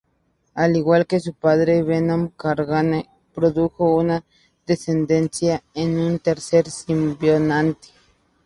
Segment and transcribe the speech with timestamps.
[0.55, 4.25] Al igual que su "padre" Venom, Carnage produjo una
[4.65, 7.89] descendencia: un tercer simbionte.